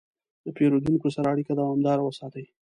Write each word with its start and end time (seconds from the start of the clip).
د 0.43 0.45
پیرودونکو 0.57 1.07
سره 1.15 1.27
اړیکه 1.33 1.53
دوامداره 1.59 2.01
وساتئ. 2.05 2.45